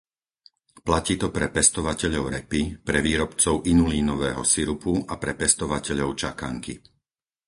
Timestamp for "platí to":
0.87-1.27